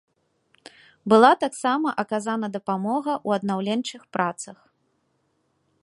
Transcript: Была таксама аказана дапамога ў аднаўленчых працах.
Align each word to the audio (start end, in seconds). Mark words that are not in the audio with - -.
Была 1.11 1.29
таксама 1.43 1.93
аказана 2.03 2.47
дапамога 2.57 3.13
ў 3.27 3.41
аднаўленчых 3.41 4.01
працах. 4.19 4.59